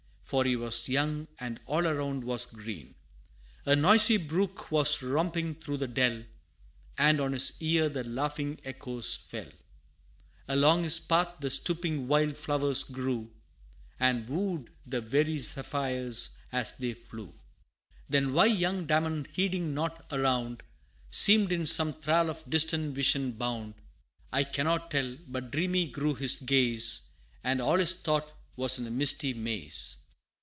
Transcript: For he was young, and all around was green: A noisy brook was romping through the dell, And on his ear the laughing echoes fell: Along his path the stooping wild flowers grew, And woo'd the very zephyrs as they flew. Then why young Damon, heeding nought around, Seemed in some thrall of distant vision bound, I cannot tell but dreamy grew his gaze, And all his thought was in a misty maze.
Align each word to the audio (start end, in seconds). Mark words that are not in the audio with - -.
For 0.31 0.45
he 0.45 0.55
was 0.55 0.87
young, 0.87 1.27
and 1.41 1.59
all 1.65 1.85
around 1.85 2.23
was 2.23 2.45
green: 2.45 2.95
A 3.65 3.75
noisy 3.75 4.15
brook 4.15 4.71
was 4.71 5.01
romping 5.03 5.55
through 5.55 5.75
the 5.75 5.89
dell, 5.89 6.23
And 6.97 7.19
on 7.19 7.33
his 7.33 7.61
ear 7.61 7.89
the 7.89 8.05
laughing 8.05 8.57
echoes 8.63 9.13
fell: 9.17 9.49
Along 10.47 10.83
his 10.83 11.01
path 11.01 11.41
the 11.41 11.49
stooping 11.51 12.07
wild 12.07 12.37
flowers 12.37 12.85
grew, 12.85 13.29
And 13.99 14.25
woo'd 14.29 14.69
the 14.85 15.01
very 15.01 15.37
zephyrs 15.39 16.37
as 16.53 16.77
they 16.77 16.93
flew. 16.93 17.33
Then 18.07 18.31
why 18.31 18.45
young 18.45 18.85
Damon, 18.85 19.27
heeding 19.33 19.73
nought 19.73 20.05
around, 20.13 20.63
Seemed 21.09 21.51
in 21.51 21.65
some 21.67 21.91
thrall 21.91 22.29
of 22.29 22.49
distant 22.49 22.95
vision 22.95 23.33
bound, 23.33 23.73
I 24.31 24.45
cannot 24.45 24.91
tell 24.91 25.17
but 25.27 25.51
dreamy 25.51 25.89
grew 25.89 26.15
his 26.15 26.37
gaze, 26.37 27.09
And 27.43 27.61
all 27.61 27.79
his 27.79 27.95
thought 27.95 28.31
was 28.55 28.79
in 28.79 28.87
a 28.87 28.91
misty 28.91 29.33
maze. 29.33 29.97